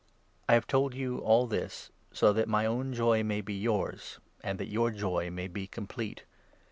I 0.49 0.55
have 0.55 0.65
told 0.65 0.95
you 0.95 1.19
all 1.19 1.45
this 1.45 1.91
so 2.11 2.33
that 2.33 2.47
my 2.49 2.63
n 2.63 2.71
own 2.71 2.91
joy 2.93 3.21
may 3.21 3.39
be 3.39 3.53
yours, 3.53 4.17
and 4.43 4.57
that 4.57 4.65
your 4.71 4.89
joy 4.89 5.29
may 5.29 5.47
be 5.47 5.67
complete. 5.67 6.23